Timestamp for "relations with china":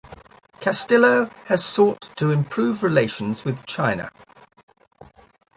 2.81-4.09